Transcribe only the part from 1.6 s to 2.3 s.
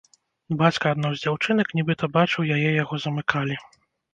нібыта